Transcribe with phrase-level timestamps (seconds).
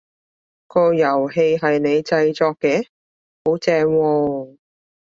[0.65, 2.87] 個遊戲係你製作嘅？
[3.45, 4.57] 好正喎！